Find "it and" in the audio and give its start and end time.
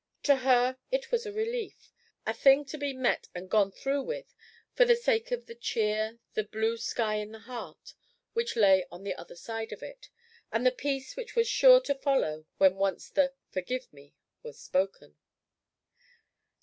9.83-10.65